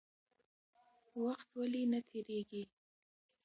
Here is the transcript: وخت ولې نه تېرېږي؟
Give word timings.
وخت 1.23 1.49
ولې 1.59 1.83
نه 1.91 1.99
تېرېږي؟ 2.09 2.63